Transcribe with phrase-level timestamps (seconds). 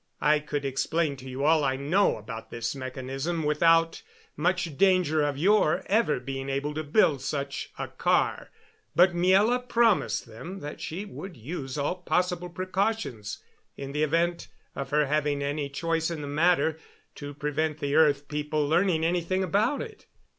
[0.19, 4.01] I could explain to you all I know about this mechanism without
[4.35, 8.49] much danger of your ever being able to build such a car.
[8.95, 13.43] But Miela promised them that she would use all possible precautions,
[13.77, 16.79] in the event of her having any choice in the matter,
[17.13, 20.07] to prevent the earth people learning anything about it.